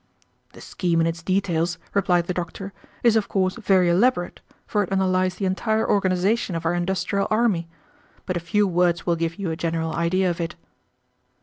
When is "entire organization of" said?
5.45-6.65